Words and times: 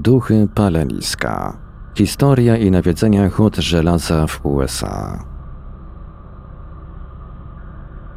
Duchy 0.00 0.48
paleniska. 0.54 1.58
Historia 1.94 2.56
i 2.56 2.70
nawiedzenia 2.70 3.30
hut 3.30 3.56
żelaza 3.56 4.26
w 4.26 4.46
USA. 4.46 5.24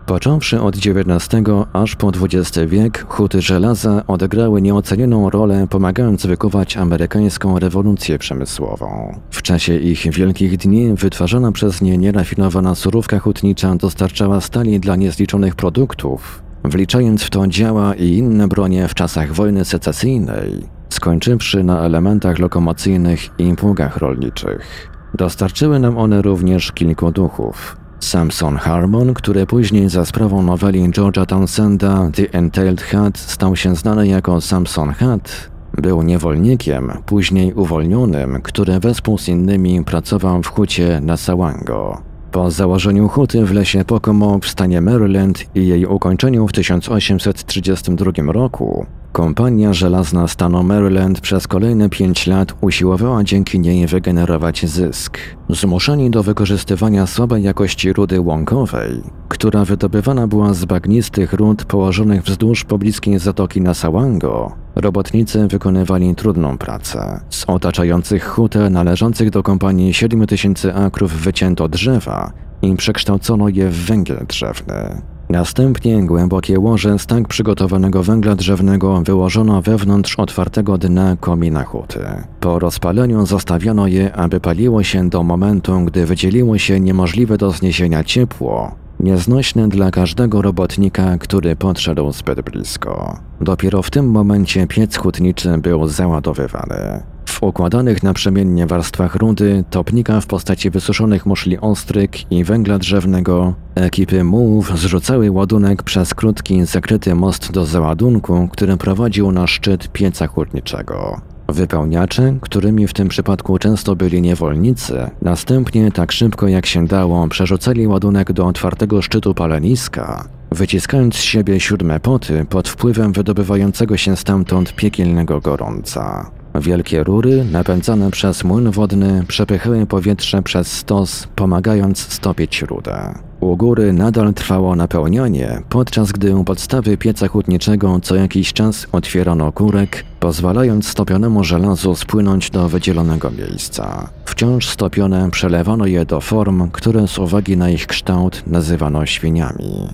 Począwszy 0.05 0.61
od 0.61 0.75
XIX 0.75 1.49
aż 1.73 1.95
po 1.95 2.11
XX 2.21 2.59
wiek, 2.67 3.05
huty 3.09 3.41
żelaza 3.41 4.03
odegrały 4.07 4.61
nieocenioną 4.61 5.29
rolę 5.29 5.67
pomagając 5.69 6.25
wykuwać 6.25 6.77
amerykańską 6.77 7.59
rewolucję 7.59 8.19
przemysłową. 8.19 9.19
W 9.31 9.41
czasie 9.41 9.75
ich 9.75 10.11
wielkich 10.11 10.57
dni 10.57 10.93
wytwarzana 10.93 11.51
przez 11.51 11.81
nie 11.81 11.97
nierafinowana 11.97 12.75
surówka 12.75 13.19
hutnicza 13.19 13.75
dostarczała 13.75 14.41
stali 14.41 14.79
dla 14.79 14.95
niezliczonych 14.95 15.55
produktów, 15.55 16.43
wliczając 16.63 17.23
w 17.23 17.29
to 17.29 17.47
działa 17.47 17.95
i 17.95 18.09
inne 18.09 18.47
bronie 18.47 18.87
w 18.87 18.93
czasach 18.93 19.33
wojny 19.33 19.65
secesyjnej, 19.65 20.78
skończywszy 20.99 21.63
na 21.63 21.81
elementach 21.81 22.39
lokomocyjnych 22.39 23.39
i 23.39 23.55
pługach 23.55 23.97
rolniczych. 23.97 24.89
Dostarczyły 25.13 25.79
nam 25.79 25.97
one 25.97 26.21
również 26.21 26.71
kilku 26.71 27.11
duchów, 27.11 27.77
Samson 27.99 28.57
Harmon, 28.57 29.13
który 29.13 29.45
później 29.45 29.89
za 29.89 30.05
sprawą 30.05 30.43
noweli 30.43 30.89
George'a 30.89 31.25
Townsenda 31.25 32.09
The 32.13 32.33
Entailed 32.33 32.81
Hat 32.81 33.17
stał 33.17 33.55
się 33.55 33.75
znany 33.75 34.07
jako 34.07 34.41
Samson 34.41 34.93
Hat, 34.93 35.49
był 35.81 36.01
niewolnikiem, 36.01 36.91
później 37.05 37.53
uwolnionym, 37.53 38.41
który 38.43 38.79
wespół 38.79 39.17
z 39.17 39.27
innymi 39.27 39.83
pracował 39.83 40.43
w 40.43 40.47
hucie 40.47 41.01
na 41.03 41.17
Sawango. 41.17 42.01
Po 42.31 42.51
założeniu 42.51 43.07
huty 43.07 43.45
w 43.45 43.53
lesie 43.53 43.85
Pocomo 43.85 44.39
w 44.39 44.47
stanie 44.47 44.81
Maryland 44.81 45.45
i 45.55 45.67
jej 45.67 45.85
ukończeniu 45.85 46.47
w 46.47 46.51
1832 46.51 48.11
roku, 48.31 48.85
kompania 49.11 49.73
żelazna 49.73 50.27
stanu 50.27 50.63
Maryland 50.63 51.21
przez 51.21 51.47
kolejne 51.47 51.89
pięć 51.89 52.27
lat 52.27 52.53
usiłowała 52.61 53.23
dzięki 53.23 53.59
niej 53.59 53.87
wygenerować 53.87 54.65
zysk. 54.65 55.17
Zmuszeni 55.49 56.09
do 56.09 56.23
wykorzystywania 56.23 57.07
słabej 57.07 57.43
jakości 57.43 57.93
rudy 57.93 58.21
łąkowej, 58.21 59.01
która 59.29 59.65
wydobywana 59.65 60.27
była 60.27 60.53
z 60.53 60.65
bagnistych 60.65 61.33
rud 61.33 61.65
położonych 61.65 62.23
wzdłuż 62.23 62.63
pobliskiej 62.63 63.19
zatoki 63.19 63.61
Nasawango, 63.61 64.51
robotnicy 64.75 65.47
wykonywali 65.47 66.15
trudną 66.15 66.57
pracę. 66.57 67.21
Z 67.29 67.45
otaczających 67.47 68.27
hutę 68.27 68.69
należących 68.69 69.29
do 69.29 69.43
kompanii 69.43 69.93
7000 69.93 70.75
akrów 70.75 71.11
wycięto 71.11 71.67
drzewa 71.67 72.31
i 72.61 72.75
przekształcono 72.75 73.49
je 73.49 73.69
w 73.69 73.85
węgiel 73.85 74.25
drzewny. 74.27 75.01
Następnie 75.29 76.05
głębokie 76.05 76.59
łoże 76.59 76.99
z 76.99 77.05
tak 77.05 77.27
przygotowanego 77.27 78.03
węgla 78.03 78.35
drzewnego 78.35 79.01
wyłożono 79.01 79.61
wewnątrz 79.61 80.19
otwartego 80.19 80.77
dna 80.77 81.17
komina 81.19 81.63
huty. 81.63 81.99
Po 82.39 82.59
rozpaleniu 82.59 83.25
zostawiono 83.25 83.87
je, 83.87 84.13
aby 84.13 84.39
paliło 84.39 84.83
się 84.83 85.09
do 85.09 85.23
momentu, 85.23 85.79
gdy 85.85 86.05
wydzieliło 86.05 86.57
się 86.57 86.79
niemożliwe 86.79 87.37
do 87.37 87.51
zniesienia 87.51 88.03
ciepło, 88.03 88.75
nieznośne 88.99 89.69
dla 89.69 89.91
każdego 89.91 90.41
robotnika, 90.41 91.17
który 91.17 91.55
podszedł 91.55 92.11
zbyt 92.11 92.41
blisko. 92.41 93.19
Dopiero 93.41 93.81
w 93.81 93.91
tym 93.91 94.11
momencie 94.11 94.67
piec 94.67 94.97
hutniczy 94.97 95.57
był 95.57 95.87
załadowywany. 95.87 97.03
W 97.39 97.43
układanych 97.43 98.03
naprzemiennie 98.03 98.67
warstwach 98.67 99.15
rudy, 99.15 99.63
topnika 99.69 100.21
w 100.21 100.27
postaci 100.27 100.69
wysuszonych 100.69 101.25
muszli 101.25 101.59
ostryk 101.59 102.31
i 102.31 102.43
węgla 102.43 102.79
drzewnego, 102.79 103.53
ekipy 103.75 104.23
mułów 104.23 104.79
zrzucały 104.79 105.31
ładunek 105.31 105.83
przez 105.83 106.13
krótki, 106.13 106.65
zakryty 106.65 107.15
most 107.15 107.51
do 107.51 107.65
załadunku, 107.65 108.49
który 108.51 108.77
prowadził 108.77 109.31
na 109.31 109.47
szczyt 109.47 109.91
pieca 109.91 110.27
hutniczego. 110.27 111.21
Wypełniacze, 111.47 112.37
którymi 112.41 112.87
w 112.87 112.93
tym 112.93 113.07
przypadku 113.07 113.57
często 113.57 113.95
byli 113.95 114.21
niewolnicy, 114.21 115.09
następnie 115.21 115.91
tak 115.91 116.11
szybko 116.11 116.47
jak 116.47 116.65
się 116.65 116.87
dało 116.87 117.27
przerzucali 117.27 117.87
ładunek 117.87 118.33
do 118.33 118.47
otwartego 118.47 119.01
szczytu 119.01 119.33
paleniska, 119.33 120.27
wyciskając 120.51 121.15
z 121.15 121.21
siebie 121.21 121.59
siódme 121.59 121.99
poty 121.99 122.45
pod 122.49 122.69
wpływem 122.69 123.13
wydobywającego 123.13 123.97
się 123.97 124.15
stamtąd 124.15 124.75
piekielnego 124.75 125.41
gorąca. 125.41 126.31
Wielkie 126.59 127.03
rury, 127.03 127.45
napędzane 127.51 128.11
przez 128.11 128.43
młyn 128.43 128.71
wodny, 128.71 129.23
przepychały 129.27 129.85
powietrze 129.85 130.41
przez 130.41 130.71
stos, 130.71 131.27
pomagając 131.35 131.99
stopić 131.99 132.61
rudę. 132.61 133.13
U 133.39 133.57
góry 133.57 133.93
nadal 133.93 134.33
trwało 134.33 134.75
napełnianie, 134.75 135.61
podczas 135.69 136.11
gdy 136.11 136.35
u 136.35 136.43
podstawy 136.43 136.97
pieca 136.97 137.27
hutniczego 137.27 137.99
co 137.99 138.15
jakiś 138.15 138.53
czas 138.53 138.87
otwierano 138.91 139.51
kurek, 139.51 140.05
pozwalając 140.19 140.87
stopionemu 140.87 141.43
żelazu 141.43 141.95
spłynąć 141.95 142.49
do 142.49 142.69
wydzielonego 142.69 143.31
miejsca. 143.31 144.09
Wciąż 144.25 144.69
stopione 144.69 145.31
przelewano 145.31 145.85
je 145.85 146.05
do 146.05 146.21
form, 146.21 146.69
które 146.71 147.07
z 147.07 147.19
uwagi 147.19 147.57
na 147.57 147.69
ich 147.69 147.87
kształt 147.87 148.43
nazywano 148.47 149.05
świniami. 149.05 149.87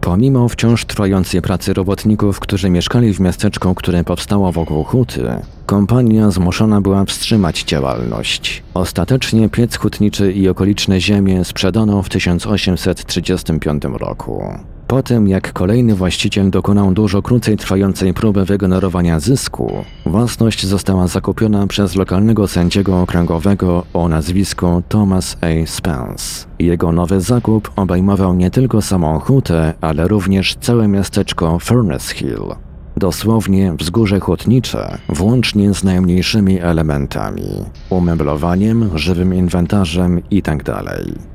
Pomimo 0.00 0.48
wciąż 0.48 0.84
trwającej 0.84 1.42
pracy 1.42 1.74
robotników, 1.74 2.40
którzy 2.40 2.70
mieszkali 2.70 3.14
w 3.14 3.20
miasteczku, 3.20 3.74
które 3.74 4.04
powstało 4.04 4.52
wokół 4.52 4.84
huty, 4.84 5.22
kompania 5.68 6.30
zmuszona 6.30 6.80
była 6.80 7.04
wstrzymać 7.04 7.64
działalność. 7.64 8.62
Ostatecznie 8.74 9.48
piec 9.48 9.76
hutniczy 9.76 10.32
i 10.32 10.48
okoliczne 10.48 11.00
ziemie 11.00 11.44
sprzedano 11.44 12.02
w 12.02 12.08
1835 12.08 13.82
roku. 13.84 14.44
Po 14.86 15.02
tym, 15.02 15.28
jak 15.28 15.52
kolejny 15.52 15.94
właściciel 15.94 16.50
dokonał 16.50 16.92
dużo 16.92 17.22
krócej 17.22 17.56
trwającej 17.56 18.14
próby 18.14 18.44
wygenerowania 18.44 19.20
zysku, 19.20 19.84
własność 20.06 20.66
została 20.66 21.06
zakupiona 21.06 21.66
przez 21.66 21.96
lokalnego 21.96 22.48
sędziego 22.48 23.02
okręgowego 23.02 23.84
o 23.94 24.08
nazwisku 24.08 24.82
Thomas 24.88 25.36
A. 25.40 25.66
Spence. 25.66 26.46
Jego 26.58 26.92
nowy 26.92 27.20
zakup 27.20 27.70
obejmował 27.76 28.34
nie 28.34 28.50
tylko 28.50 28.82
samą 28.82 29.18
hutę, 29.18 29.74
ale 29.80 30.08
również 30.08 30.56
całe 30.60 30.88
miasteczko 30.88 31.58
Furnace 31.58 32.14
Hill, 32.14 32.67
dosłownie 32.98 33.72
wzgórze 33.72 34.20
chłodnicze, 34.20 34.98
włącznie 35.08 35.74
z 35.74 35.84
najmniejszymi 35.84 36.60
elementami, 36.60 37.64
umeblowaniem, 37.90 38.90
żywym 38.94 39.34
inwentarzem 39.34 40.22
itd. 40.30 40.82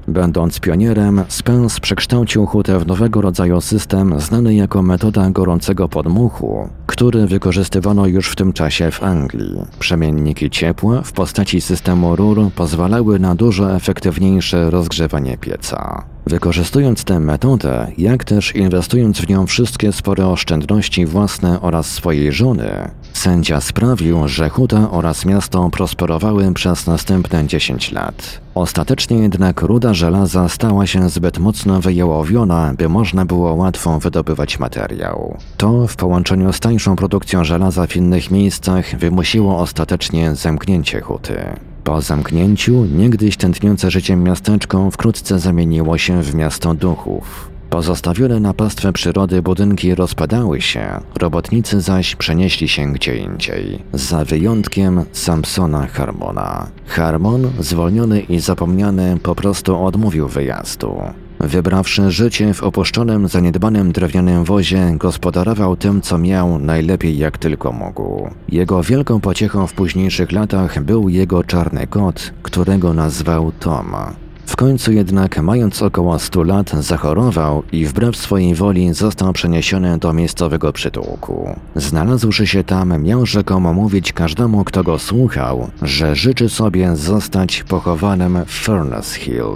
Będąc 0.08 0.59
pionierem, 0.59 1.24
Spence 1.28 1.80
przekształcił 1.80 2.46
hutę 2.46 2.80
w 2.80 2.88
nowego 2.88 3.22
rodzaju 3.22 3.62
system 3.62 4.19
znany 4.19 4.56
jako 4.56 4.81
metoda 4.81 5.30
gorącego 5.30 5.90
podmuchu, 5.90 6.69
który 6.86 7.28
wykorzystywano 7.28 8.08
już 8.08 8.30
w 8.30 8.36
tym 8.36 8.53
czasie 8.53 8.92
w 8.92 9.03
Anglii. 9.03 9.62
Przemienniki 9.80 10.50
ciepła 10.50 11.02
w 11.02 11.12
postaci 11.12 11.62
systemu 11.62 12.16
rur 12.16 12.52
pozwalały 12.56 13.19
na 13.19 13.36
dużo 13.36 13.75
efektywniejsze 13.75 14.69
rozgrzewanie 14.72 15.38
pieca. 15.38 16.03
Wykorzystując 16.28 17.03
tę 17.03 17.19
metodę, 17.19 17.92
jak 17.97 18.24
też 18.24 18.56
inwestując 18.56 19.22
w 19.22 19.30
nią 19.30 19.47
wszystkie 19.47 19.92
spore 19.92 20.28
oszczędności 20.28 21.06
własne 21.06 21.62
oraz 21.62 21.86
swojej 21.88 22.31
żony, 22.31 22.90
sędzia 23.18 23.62
sprawił, 23.62 24.28
że 24.28 24.50
huta 24.50 24.91
oraz 24.91 25.25
miasto 25.25 25.69
prosperowały 25.69 26.53
przez 26.53 26.88
następne 26.88 27.47
10 27.47 27.91
lat. 27.91 28.41
Ostatecznie 28.56 29.18
jednak 29.18 29.62
ruda 29.62 29.94
żelaza 29.94 30.50
stała 30.50 30.88
się 30.88 31.09
zbyt 31.09 31.40
mocno 31.40 31.81
wyjałowiona, 31.81 32.74
by 32.78 32.90
można 32.90 33.25
było 33.25 33.53
łatwo 33.53 34.00
wydobywać 34.00 34.59
materiał. 34.59 35.38
To 35.57 35.88
w 35.88 35.96
połączeniu 35.96 36.53
z 36.53 36.59
tańszą 36.59 36.96
produkcją 36.96 37.44
żelaza 37.44 37.88
w 37.88 37.96
innych 37.96 38.31
miejscach 38.31 38.96
wymusiło 38.96 39.59
ostatecznie 39.59 40.35
zamknięcie 40.35 41.01
huty. 41.01 41.45
Po 41.84 42.01
zamknięciu, 42.01 42.85
niegdyś 42.85 43.38
tętniące 43.38 43.91
życiem 43.91 44.24
miasteczko 44.24 44.91
wkrótce 44.91 45.40
zamieniło 45.40 45.97
się 45.97 46.24
w 46.24 46.35
miasto 46.35 46.74
duchów. 46.74 47.53
Pozostawione 47.74 48.40
na 48.40 48.54
pastwę 48.54 48.94
przyrody 48.94 49.42
budynki 49.42 49.96
rozpadały 49.96 50.62
się, 50.62 51.00
robotnicy 51.20 51.82
zaś 51.82 52.16
przenieśli 52.16 52.68
się 52.68 52.94
gdzie 52.94 53.18
indziej, 53.18 53.84
za 53.94 54.26
wyjątkiem 54.26 55.06
Samsona 55.12 55.88
Harmona. 55.88 56.68
Harmon, 56.88 57.52
zwolniony 57.60 58.20
i 58.20 58.40
zapomniany, 58.40 59.18
po 59.24 59.36
prostu 59.36 59.86
odmówił 59.86 60.28
wyjazdu. 60.28 61.02
Wybrawszy 61.40 62.12
życie 62.12 62.54
w 62.54 62.64
opuszczonym, 62.64 63.28
zaniedbanym 63.28 63.92
drewnianym 63.92 64.44
wozie, 64.44 64.94
gospodarował 64.98 65.76
tym, 65.76 66.02
co 66.02 66.18
miał, 66.18 66.60
najlepiej 66.60 67.18
jak 67.18 67.38
tylko 67.38 67.72
mógł. 67.72 68.30
Jego 68.50 68.84
wielką 68.84 69.19
pociechą 69.19 69.68
w 69.68 69.74
późniejszych 69.74 70.31
latach 70.31 70.84
był 70.84 71.10
jego 71.10 71.44
czarny 71.44 71.88
kot, 71.88 72.34
którego 72.44 72.94
nazwał 72.94 73.52
Tom. 73.52 73.96
W 74.45 74.56
końcu 74.56 74.92
jednak, 74.92 75.42
mając 75.42 75.81
około 75.81 76.19
100 76.19 76.44
lat, 76.44 76.69
zachorował 76.69 77.63
i 77.72 77.86
wbrew 77.86 78.18
swojej 78.18 78.56
woli 78.56 78.94
został 78.94 79.34
przeniesiony 79.34 79.98
do 79.98 80.13
miejscowego 80.13 80.74
przytułku. 80.74 81.56
Znalazłszy 81.75 82.48
się 82.48 82.63
tam, 82.63 83.04
miał 83.04 83.25
rzekomo 83.25 83.74
mówić 83.74 84.13
każdemu, 84.13 84.63
kto 84.63 84.84
go 84.84 85.00
słuchał, 85.00 85.68
że 85.81 86.16
życzy 86.16 86.50
sobie 86.50 86.95
zostać 86.95 87.63
pochowanym 87.63 88.45
w 88.45 88.51
Furnace 88.51 89.19
Hill. 89.19 89.56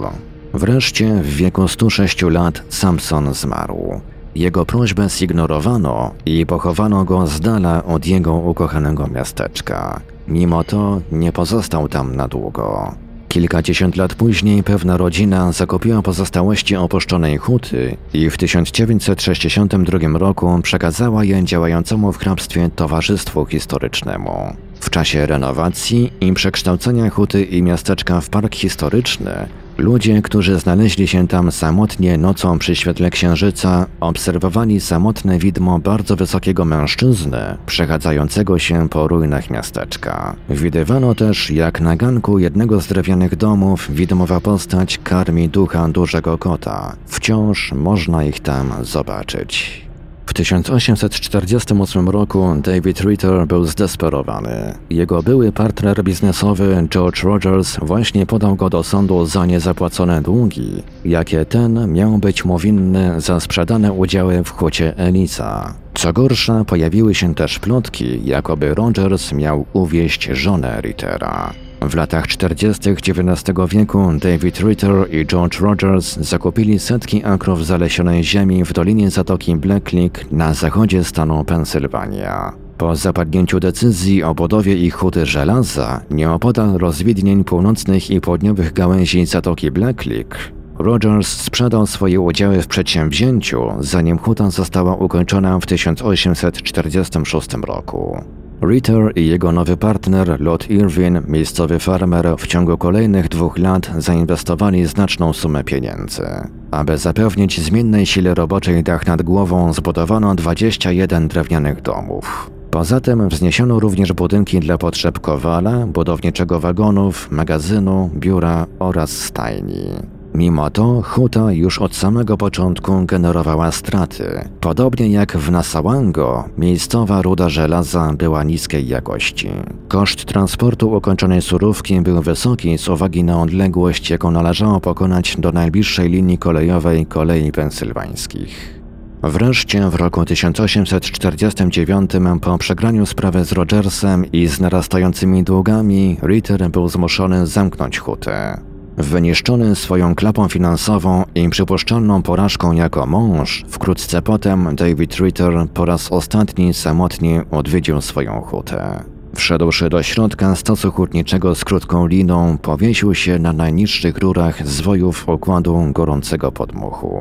Wreszcie 0.54 1.14
w 1.14 1.26
wieku 1.26 1.68
106 1.68 2.22
lat 2.22 2.62
Samson 2.68 3.34
zmarł. 3.34 4.00
Jego 4.34 4.66
prośbę 4.66 5.08
zignorowano 5.08 6.10
i 6.26 6.46
pochowano 6.46 7.04
go 7.04 7.26
z 7.26 7.40
dala 7.40 7.84
od 7.84 8.06
jego 8.06 8.34
ukochanego 8.34 9.06
miasteczka. 9.06 10.00
Mimo 10.28 10.64
to 10.64 11.00
nie 11.12 11.32
pozostał 11.32 11.88
tam 11.88 12.16
na 12.16 12.28
długo. 12.28 12.94
Kilkadziesiąt 13.28 13.96
lat 13.96 14.14
później 14.14 14.62
pewna 14.62 14.96
rodzina 14.96 15.52
zakupiła 15.52 16.02
pozostałości 16.02 16.76
opuszczonej 16.76 17.36
huty 17.36 17.96
i 18.14 18.30
w 18.30 18.36
1962 18.36 20.18
roku 20.18 20.60
przekazała 20.62 21.24
je 21.24 21.44
działającemu 21.44 22.12
w 22.12 22.18
hrabstwie 22.18 22.70
Towarzystwu 22.76 23.46
Historycznemu. 23.46 24.56
W 24.80 24.90
czasie 24.90 25.26
renowacji 25.26 26.12
i 26.20 26.32
przekształcenia 26.32 27.10
huty 27.10 27.44
i 27.44 27.62
miasteczka 27.62 28.20
w 28.20 28.28
park 28.28 28.54
historyczny, 28.54 29.48
ludzie, 29.78 30.22
którzy 30.22 30.58
znaleźli 30.58 31.08
się 31.08 31.28
tam 31.28 31.52
samotnie 31.52 32.18
nocą 32.18 32.58
przy 32.58 32.76
świetle 32.76 33.10
księżyca, 33.10 33.86
obserwowali 34.00 34.80
samotne 34.80 35.38
widmo 35.38 35.78
bardzo 35.78 36.16
wysokiego 36.16 36.64
mężczyzny 36.64 37.56
przechadzającego 37.66 38.58
się 38.58 38.88
po 38.88 39.08
ruinach 39.08 39.50
miasteczka. 39.50 40.36
Widywano 40.50 41.14
też, 41.14 41.50
jak 41.50 41.80
na 41.80 41.96
ganku 41.96 42.38
jednego 42.38 42.80
z 42.80 42.86
drewnianych 42.86 43.36
domów 43.36 43.90
widmowa 43.90 44.40
postać 44.40 44.98
karmi 45.04 45.48
ducha 45.48 45.88
dużego 45.88 46.38
kota. 46.38 46.96
Wciąż 47.06 47.72
można 47.72 48.24
ich 48.24 48.40
tam 48.40 48.72
zobaczyć. 48.82 49.87
W 50.28 50.34
1848 50.34 52.08
roku 52.08 52.54
David 52.62 53.00
Ritter 53.00 53.46
był 53.46 53.64
zdesperowany. 53.64 54.74
Jego 54.90 55.22
były 55.22 55.52
partner 55.52 56.04
biznesowy 56.04 56.86
George 56.90 57.22
Rogers 57.22 57.78
właśnie 57.82 58.26
podał 58.26 58.56
go 58.56 58.70
do 58.70 58.82
sądu 58.82 59.26
za 59.26 59.46
niezapłacone 59.46 60.22
długi, 60.22 60.82
jakie 61.04 61.44
ten 61.44 61.92
miał 61.92 62.18
być 62.18 62.44
mu 62.44 62.58
winny 62.58 63.20
za 63.20 63.40
sprzedane 63.40 63.92
udziały 63.92 64.44
w 64.44 64.50
hucie 64.50 64.96
Elisa. 64.96 65.74
Co 65.94 66.12
gorsza, 66.12 66.64
pojawiły 66.64 67.14
się 67.14 67.34
też 67.34 67.58
plotki, 67.58 68.20
jakoby 68.24 68.74
Rogers 68.74 69.32
miał 69.32 69.66
uwieść 69.72 70.28
żonę 70.32 70.80
Rittera. 70.80 71.52
W 71.80 71.94
latach 71.94 72.26
40. 72.26 72.90
XIX 72.90 73.56
wieku 73.68 74.12
David 74.20 74.60
Ritter 74.60 75.14
i 75.14 75.26
George 75.26 75.60
Rogers 75.60 76.16
zakupili 76.16 76.78
setki 76.78 77.24
akrów 77.24 77.66
zalesionej 77.66 78.24
ziemi 78.24 78.64
w 78.64 78.72
dolinie 78.72 79.10
Zatoki 79.10 79.56
Black 79.56 79.84
Creek 79.84 80.32
na 80.32 80.54
zachodzie 80.54 81.04
stanu 81.04 81.44
Pensylwania. 81.44 82.52
Po 82.78 82.96
zapadnięciu 82.96 83.60
decyzji 83.60 84.22
o 84.22 84.34
budowie 84.34 84.76
ich 84.76 84.94
huty 84.94 85.26
żelaza 85.26 86.00
nieopodal 86.10 86.78
rozwidnień 86.78 87.44
północnych 87.44 88.10
i 88.10 88.20
południowych 88.20 88.72
gałęzi 88.72 89.26
Zatoki 89.26 89.70
Black 89.70 90.02
Creek, 90.02 90.52
Rogers 90.78 91.28
sprzedał 91.28 91.86
swoje 91.86 92.20
udziały 92.20 92.62
w 92.62 92.66
przedsięwzięciu, 92.66 93.62
zanim 93.80 94.18
huta 94.18 94.50
została 94.50 94.96
ukończona 94.96 95.60
w 95.60 95.66
1846 95.66 97.48
roku. 97.66 98.24
Ritter 98.62 99.12
i 99.16 99.26
jego 99.26 99.52
nowy 99.52 99.76
partner, 99.76 100.40
Lot 100.40 100.70
Irwin, 100.70 101.20
miejscowy 101.28 101.78
farmer, 101.78 102.34
w 102.38 102.46
ciągu 102.46 102.78
kolejnych 102.78 103.28
dwóch 103.28 103.58
lat 103.58 103.90
zainwestowali 103.98 104.86
znaczną 104.86 105.32
sumę 105.32 105.64
pieniędzy. 105.64 106.26
Aby 106.70 106.98
zapewnić 106.98 107.60
zmiennej 107.60 108.06
sile 108.06 108.34
roboczej 108.34 108.82
dach 108.82 109.06
nad 109.06 109.22
głową, 109.22 109.72
zbudowano 109.72 110.34
21 110.34 111.28
drewnianych 111.28 111.82
domów. 111.82 112.50
Poza 112.70 113.00
tym 113.00 113.28
wzniesiono 113.28 113.80
również 113.80 114.12
budynki 114.12 114.60
dla 114.60 114.78
potrzeb 114.78 115.20
kowala, 115.20 115.86
budowniczego 115.86 116.60
wagonów, 116.60 117.30
magazynu, 117.30 118.10
biura 118.14 118.66
oraz 118.78 119.10
stajni. 119.10 120.17
Mimo 120.38 120.70
to 120.70 121.02
huta 121.02 121.52
już 121.52 121.78
od 121.78 121.96
samego 121.96 122.36
początku 122.36 123.04
generowała 123.04 123.72
straty. 123.72 124.48
Podobnie 124.60 125.08
jak 125.08 125.36
w 125.36 125.50
Nasawango, 125.50 126.44
miejscowa 126.58 127.22
ruda 127.22 127.48
żelaza 127.48 128.12
była 128.18 128.44
niskiej 128.44 128.88
jakości. 128.88 129.50
Koszt 129.88 130.24
transportu 130.24 130.92
ukończonej 130.92 131.42
surówki 131.42 132.00
był 132.00 132.22
wysoki 132.22 132.78
z 132.78 132.88
uwagi 132.88 133.24
na 133.24 133.42
odległość, 133.42 134.10
jaką 134.10 134.30
należało 134.30 134.80
pokonać 134.80 135.36
do 135.38 135.52
najbliższej 135.52 136.10
linii 136.10 136.38
kolejowej 136.38 137.06
kolei 137.06 137.52
pensylwańskich. 137.52 138.80
Wreszcie 139.22 139.90
w 139.90 139.94
roku 139.94 140.24
1849 140.24 142.10
po 142.40 142.58
przegraniu 142.58 143.06
sprawy 143.06 143.44
z 143.44 143.52
Rogersem 143.52 144.32
i 144.32 144.46
z 144.46 144.60
narastającymi 144.60 145.44
długami, 145.44 146.16
Ritter 146.22 146.70
był 146.70 146.88
zmuszony 146.88 147.46
zamknąć 147.46 147.98
hutę. 147.98 148.67
Wyniszczony 148.98 149.76
swoją 149.76 150.14
klapą 150.14 150.48
finansową 150.48 151.24
i 151.34 151.48
przypuszczalną 151.48 152.22
porażką 152.22 152.72
jako 152.72 153.06
mąż, 153.06 153.64
wkrótce 153.68 154.22
potem 154.22 154.76
David 154.76 155.16
Ritter 155.20 155.66
po 155.74 155.84
raz 155.84 156.12
ostatni 156.12 156.74
samotnie 156.74 157.42
odwiedził 157.50 158.00
swoją 158.00 158.40
hutę. 158.40 159.04
Wszedłszy 159.34 159.88
do 159.88 160.02
środka 160.02 160.56
stosu 160.56 160.92
hutniczego 160.92 161.54
z 161.54 161.64
krótką 161.64 162.06
liną, 162.06 162.58
powiesił 162.58 163.14
się 163.14 163.38
na 163.38 163.52
najniższych 163.52 164.18
rurach 164.18 164.66
zwojów 164.66 165.28
układu 165.28 165.90
gorącego 165.92 166.52
podmuchu. 166.52 167.18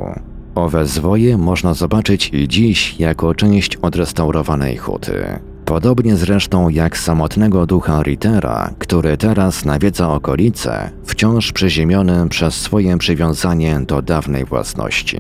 Owe 0.56 0.86
zwoje 0.86 1.38
można 1.38 1.74
zobaczyć 1.74 2.30
i 2.34 2.48
dziś 2.48 3.00
jako 3.00 3.36
część 3.36 3.76
odrestaurowanej 3.76 4.78
huty. 4.78 5.40
Podobnie 5.68 6.16
zresztą 6.16 6.70
jak 6.70 6.98
samotnego 6.98 7.66
ducha 7.66 8.02
Rittera, 8.04 8.70
który 8.80 9.18
teraz 9.18 9.66
nawiedza 9.66 10.10
okolice, 10.10 10.90
wciąż 11.06 11.52
przyziemiony 11.52 12.30
przez 12.30 12.56
swoje 12.56 12.98
przywiązanie 12.98 13.80
do 13.80 14.02
dawnej 14.02 14.46
własności. 14.46 15.20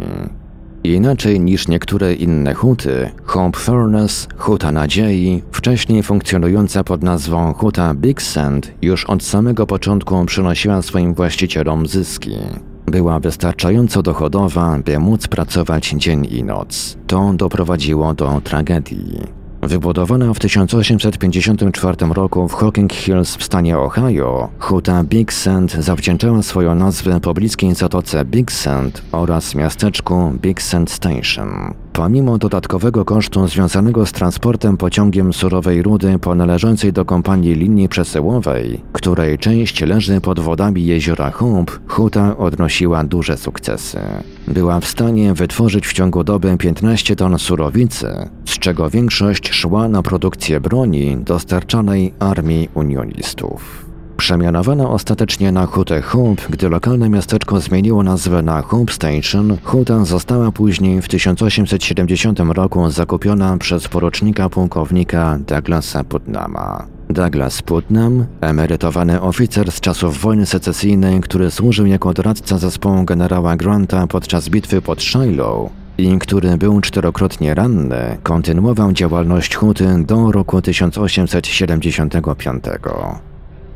Inaczej 0.83 1.39
niż 1.39 1.67
niektóre 1.67 2.13
inne 2.13 2.53
huty, 2.53 3.09
Hope 3.25 3.59
Furnace, 3.59 4.27
Huta 4.37 4.71
Nadziei, 4.71 5.43
wcześniej 5.51 6.03
funkcjonująca 6.03 6.83
pod 6.83 7.03
nazwą 7.03 7.53
Huta 7.53 7.93
Big 7.93 8.21
Sand, 8.21 8.71
już 8.81 9.05
od 9.05 9.23
samego 9.23 9.67
początku 9.67 10.25
przynosiła 10.25 10.81
swoim 10.81 11.13
właścicielom 11.13 11.87
zyski. 11.87 12.37
Była 12.85 13.19
wystarczająco 13.19 14.03
dochodowa, 14.03 14.77
by 14.85 14.99
móc 14.99 15.27
pracować 15.27 15.89
dzień 15.97 16.27
i 16.31 16.43
noc. 16.43 16.97
To 17.07 17.33
doprowadziło 17.33 18.13
do 18.13 18.41
tragedii. 18.43 19.36
Wybudowana 19.67 20.33
w 20.33 20.39
1854 20.39 21.97
roku 22.13 22.47
w 22.47 22.53
Hocking 22.53 22.93
Hills 22.93 23.35
w 23.35 23.43
stanie 23.43 23.77
Ohio, 23.77 24.49
huta 24.59 25.03
Big 25.03 25.33
Sand 25.33 25.71
zawdzięczała 25.71 26.43
swoją 26.43 26.75
nazwę 26.75 27.19
pobliskiej 27.19 27.75
zatoce 27.75 28.25
Big 28.25 28.51
Sand 28.51 29.01
oraz 29.11 29.55
miasteczku 29.55 30.31
Big 30.41 30.61
Sand 30.61 30.91
Station. 30.91 31.73
Pomimo 31.97 32.37
dodatkowego 32.37 33.05
kosztu 33.05 33.47
związanego 33.47 34.05
z 34.05 34.11
transportem 34.11 34.77
pociągiem 34.77 35.33
surowej 35.33 35.83
rudy 35.83 36.19
po 36.19 36.35
należącej 36.35 36.93
do 36.93 37.05
kompanii 37.05 37.53
linii 37.53 37.89
przesyłowej, 37.89 38.81
której 38.93 39.37
część 39.37 39.81
leży 39.81 40.21
pod 40.21 40.39
wodami 40.39 40.85
jeziora 40.85 41.31
Hope, 41.31 41.73
huta 41.87 42.37
odnosiła 42.37 43.03
duże 43.03 43.37
sukcesy. 43.37 43.99
Była 44.47 44.79
w 44.79 44.85
stanie 44.85 45.33
wytworzyć 45.33 45.87
w 45.87 45.93
ciągu 45.93 46.23
doby 46.23 46.57
15 46.57 47.15
ton 47.15 47.39
surowicy, 47.39 48.29
z 48.45 48.59
czego 48.59 48.89
większość 48.89 49.53
szła 49.53 49.87
na 49.87 50.01
produkcję 50.01 50.59
broni 50.59 51.17
dostarczanej 51.17 52.13
armii 52.19 52.69
unionistów. 52.73 53.86
Przemianowana 54.17 54.89
ostatecznie 54.89 55.51
na 55.51 55.65
hutę 55.65 56.01
Hope, 56.01 56.41
gdy 56.49 56.69
lokalne 56.69 57.09
miasteczko 57.09 57.59
zmieniło 57.59 58.03
nazwę 58.03 58.41
na 58.41 58.61
Hope 58.61 58.93
Station, 58.93 59.57
huta 59.63 60.05
została 60.05 60.51
później 60.51 61.01
w 61.01 61.07
1870 61.07 62.39
roku 62.39 62.89
zakupiona 62.89 63.57
przez 63.57 63.87
porucznika 63.87 64.49
pułkownika 64.49 65.39
Douglasa 65.47 66.03
Putnama. 66.03 66.85
Douglas 67.09 67.61
Putnam, 67.61 68.25
emerytowany 68.41 69.21
oficer 69.21 69.71
z 69.71 69.81
czasów 69.81 70.21
wojny 70.21 70.45
secesyjnej, 70.45 71.21
który 71.21 71.51
służył 71.51 71.85
jako 71.85 72.13
doradca 72.13 72.57
zespołu 72.57 73.03
generała 73.03 73.55
Granta 73.55 74.07
podczas 74.07 74.49
bitwy 74.49 74.81
pod 74.81 75.03
Shiloh, 75.03 75.69
i 75.97 76.19
który 76.19 76.57
był 76.57 76.81
czterokrotnie 76.81 77.55
ranny, 77.55 78.17
kontynuował 78.23 78.91
działalność 78.91 79.55
huty 79.55 80.03
do 80.05 80.31
roku 80.31 80.61
1875. 80.61 82.63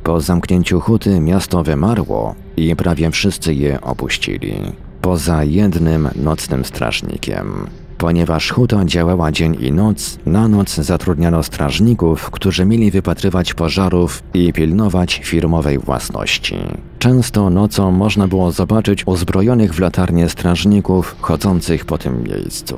Po 0.04 0.22
zamknięciu 0.22 0.80
huty 0.80 1.20
miasto 1.20 1.64
wymarło 1.64 2.36
i 2.58 2.76
prawie 2.76 3.12
wszyscy 3.12 3.54
je 3.54 3.82
opuścili, 3.82 4.54
poza 5.02 5.44
jednym 5.44 6.10
nocnym 6.16 6.66
strażnikiem. 6.66 7.68
Ponieważ 7.98 8.52
huta 8.52 8.86
działała 8.86 9.32
dzień 9.32 9.58
i 9.60 9.72
noc, 9.72 10.18
na 10.26 10.48
noc 10.48 10.76
zatrudniano 10.76 11.44
strażników, 11.44 12.32
którzy 12.32 12.66
mieli 12.66 12.92
wypatrywać 12.92 13.54
pożarów 13.54 14.24
i 14.34 14.54
pilnować 14.54 15.22
firmowej 15.24 15.80
własności. 15.80 16.58
Często 17.00 17.50
nocą 17.50 17.92
można 17.92 18.28
było 18.28 18.52
zobaczyć 18.52 19.08
uzbrojonych 19.08 19.74
w 19.74 19.80
latarnie 19.80 20.30
strażników 20.30 21.16
chodzących 21.22 21.86
po 21.86 21.98
tym 21.98 22.24
miejscu. 22.24 22.78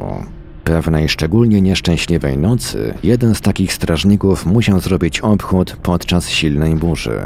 Pewnej 0.63 1.09
szczególnie 1.09 1.61
nieszczęśliwej 1.61 2.37
nocy 2.37 2.93
jeden 3.03 3.35
z 3.35 3.41
takich 3.41 3.73
strażników 3.73 4.45
musiał 4.45 4.79
zrobić 4.79 5.19
obchód 5.19 5.77
podczas 5.83 6.29
silnej 6.29 6.75
burzy. 6.75 7.21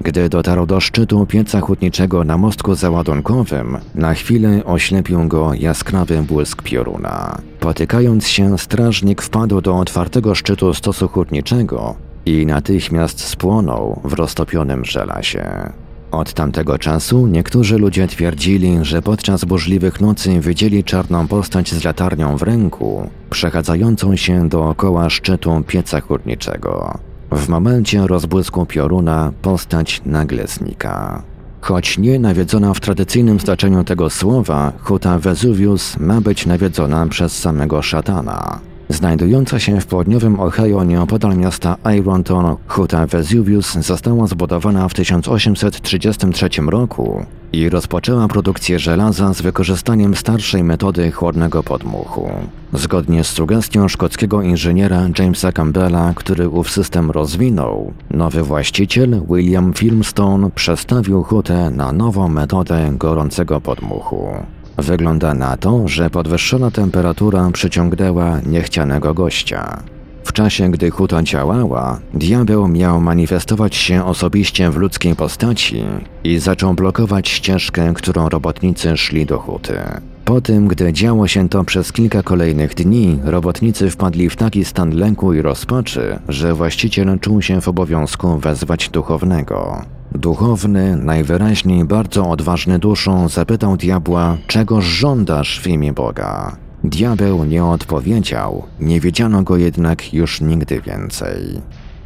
Gdy 0.00 0.28
dotarł 0.28 0.66
do 0.66 0.80
szczytu 0.80 1.26
pieca 1.26 1.60
hutniczego 1.60 2.24
na 2.24 2.38
mostku 2.38 2.74
załadunkowym, 2.74 3.78
na 3.94 4.14
chwilę 4.14 4.64
oślepił 4.64 5.28
go 5.28 5.54
jaskrawy 5.54 6.22
błysk 6.22 6.62
pioruna. 6.62 7.38
Potykając 7.60 8.28
się, 8.28 8.58
strażnik 8.58 9.22
wpadł 9.22 9.60
do 9.60 9.76
otwartego 9.78 10.34
szczytu 10.34 10.74
stosu 10.74 11.08
hutniczego 11.08 11.94
i 12.26 12.46
natychmiast 12.46 13.20
spłonął 13.20 14.00
w 14.04 14.12
roztopionym 14.12 14.84
żelazie. 14.84 15.72
Od 16.12 16.32
tamtego 16.32 16.78
czasu 16.78 17.26
niektórzy 17.26 17.78
ludzie 17.78 18.06
twierdzili, 18.06 18.78
że 18.82 19.02
podczas 19.02 19.44
burzliwych 19.44 20.00
nocy 20.00 20.40
widzieli 20.40 20.84
czarną 20.84 21.28
postać 21.28 21.74
z 21.74 21.84
latarnią 21.84 22.36
w 22.36 22.42
ręku, 22.42 23.10
przechadzającą 23.30 24.16
się 24.16 24.48
dookoła 24.48 25.10
szczytu 25.10 25.62
pieca 25.66 26.00
hutniczego. 26.00 26.98
W 27.32 27.48
momencie 27.48 28.06
rozbłysku 28.06 28.66
pioruna 28.66 29.32
postać 29.42 30.02
nagle 30.06 30.46
znika. 30.46 31.22
Choć 31.60 31.98
nie 31.98 32.18
nawiedzona 32.18 32.74
w 32.74 32.80
tradycyjnym 32.80 33.40
znaczeniu 33.40 33.84
tego 33.84 34.10
słowa, 34.10 34.72
huta 34.82 35.18
Vesuvius 35.18 35.96
ma 35.98 36.20
być 36.20 36.46
nawiedzona 36.46 37.06
przez 37.06 37.38
samego 37.38 37.82
szatana. 37.82 38.60
Znajdująca 38.92 39.58
się 39.58 39.80
w 39.80 39.86
południowym 39.86 40.40
Ohio 40.40 40.84
nieopodal 40.84 41.36
miasta 41.36 41.76
Ironton, 41.96 42.56
huta 42.68 43.06
Vesuvius 43.06 43.72
została 43.72 44.26
zbudowana 44.26 44.88
w 44.88 44.94
1833 44.94 46.48
roku 46.66 47.26
i 47.52 47.68
rozpoczęła 47.68 48.28
produkcję 48.28 48.78
żelaza 48.78 49.34
z 49.34 49.42
wykorzystaniem 49.42 50.14
starszej 50.14 50.64
metody 50.64 51.10
chłodnego 51.10 51.62
podmuchu. 51.62 52.30
Zgodnie 52.72 53.24
z 53.24 53.26
sugestią 53.26 53.88
szkockiego 53.88 54.42
inżyniera 54.42 55.08
Jamesa 55.18 55.52
Campbella, 55.52 56.12
który 56.16 56.48
ów 56.48 56.70
system 56.70 57.10
rozwinął, 57.10 57.92
nowy 58.10 58.42
właściciel 58.42 59.22
William 59.30 59.72
Filmstone 59.72 60.50
przestawił 60.50 61.22
hutę 61.22 61.70
na 61.70 61.92
nową 61.92 62.28
metodę 62.28 62.92
gorącego 62.98 63.60
podmuchu. 63.60 64.28
Wygląda 64.78 65.34
na 65.34 65.56
to, 65.56 65.88
że 65.88 66.10
podwyższona 66.10 66.70
temperatura 66.70 67.50
przyciągnęła 67.52 68.40
niechcianego 68.46 69.14
gościa. 69.14 69.82
W 70.24 70.32
czasie, 70.32 70.70
gdy 70.70 70.90
huta 70.90 71.22
działała, 71.22 72.00
diabeł 72.14 72.68
miał 72.68 73.00
manifestować 73.00 73.76
się 73.76 74.04
osobiście 74.04 74.70
w 74.70 74.76
ludzkiej 74.76 75.16
postaci 75.16 75.84
i 76.24 76.38
zaczął 76.38 76.74
blokować 76.74 77.28
ścieżkę, 77.28 77.94
którą 77.94 78.28
robotnicy 78.28 78.96
szli 78.96 79.26
do 79.26 79.38
huty. 79.38 79.78
Po 80.24 80.40
tym, 80.40 80.68
gdy 80.68 80.92
działo 80.92 81.28
się 81.28 81.48
to 81.48 81.64
przez 81.64 81.92
kilka 81.92 82.22
kolejnych 82.22 82.74
dni, 82.74 83.18
robotnicy 83.24 83.90
wpadli 83.90 84.30
w 84.30 84.36
taki 84.36 84.64
stan 84.64 84.90
lęku 84.90 85.34
i 85.34 85.42
rozpaczy, 85.42 86.18
że 86.28 86.54
właściciel 86.54 87.18
czuł 87.20 87.42
się 87.42 87.60
w 87.60 87.68
obowiązku 87.68 88.38
wezwać 88.38 88.88
duchownego. 88.88 89.82
Duchowny, 90.14 90.96
najwyraźniej 90.96 91.84
bardzo 91.84 92.30
odważny 92.30 92.78
duszą, 92.78 93.28
zapytał 93.28 93.76
diabła, 93.76 94.36
czego 94.46 94.80
żądasz 94.80 95.60
w 95.60 95.66
imię 95.66 95.92
Boga. 95.92 96.56
Diabeł 96.84 97.44
nie 97.44 97.64
odpowiedział, 97.64 98.62
nie 98.80 99.00
wiedziano 99.00 99.42
go 99.42 99.56
jednak 99.56 100.14
już 100.14 100.40
nigdy 100.40 100.80
więcej. 100.80 101.60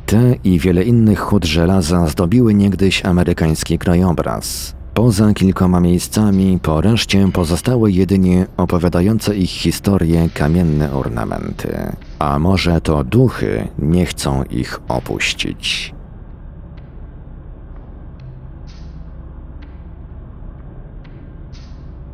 Te 0.07 0.35
i 0.45 0.59
wiele 0.59 0.83
innych 0.83 1.21
hut 1.21 1.45
żelaza 1.45 2.07
zdobiły 2.07 2.55
niegdyś 2.55 3.05
amerykański 3.05 3.79
krajobraz. 3.79 4.75
Poza 4.95 5.35
kilkoma 5.35 5.81
miejscami 5.81 6.59
po 6.63 6.81
reszcie 6.81 7.29
pozostały 7.33 7.93
jedynie 7.93 8.47
opowiadające 8.57 9.37
ich 9.37 9.51
historię 9.51 10.29
kamienne 10.35 10.93
ornamenty. 10.93 11.93
A 12.19 12.39
może 12.39 12.81
to 12.81 13.05
duchy 13.05 13.69
nie 13.79 14.07
chcą 14.07 14.45
ich 14.45 14.81
opuścić. 14.89 15.96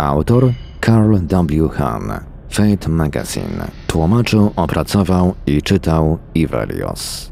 Autor 0.03 0.53
Carl 0.81 1.17
W. 1.17 1.69
Hahn, 1.69 2.11
Fate 2.51 2.89
Magazine. 2.89 3.71
Tłumaczył, 3.87 4.53
opracował 4.57 5.35
i 5.47 5.63
czytał 5.63 6.19
Ivelios. 6.35 7.32